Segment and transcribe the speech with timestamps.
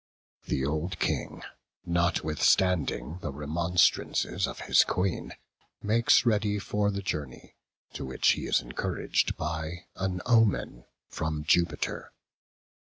[0.47, 1.43] The old king,
[1.85, 5.33] notwithstanding the remonstrances of his queen,
[5.83, 7.53] makes ready for the journey,
[7.93, 12.13] to which he is encouraged by an omen from Jupiter.